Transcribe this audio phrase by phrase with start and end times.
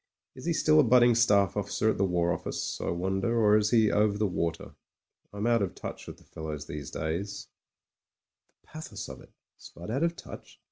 [0.33, 3.69] Is he still a budding Staff Officer at the War Office, I wonder, or is
[3.69, 4.73] he over the water?
[5.31, 7.49] Fm out of touch with the fellows in these days—
[8.47, 9.29] (the pathos of it:
[9.59, 10.59] Spud out of touch.